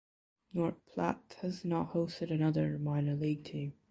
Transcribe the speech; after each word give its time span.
North 0.51 0.83
Platte 0.87 1.35
has 1.41 1.63
not 1.63 1.91
hosted 1.93 2.31
another 2.31 2.79
minor 2.79 3.13
league 3.13 3.43
team. 3.43 3.73